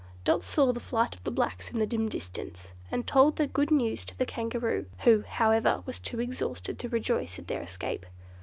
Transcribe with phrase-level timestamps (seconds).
[0.23, 3.69] Dot saw the flight of the blacks in the dim distance, and told the good
[3.69, 8.07] news to the Kangaroo, who, however, was too exhausted to rejoice at their escape.